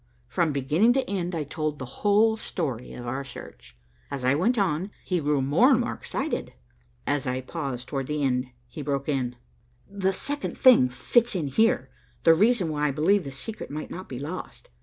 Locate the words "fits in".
10.89-11.49